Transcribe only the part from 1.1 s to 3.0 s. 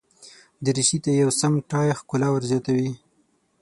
یو سم ټای ښکلا زیاتوي.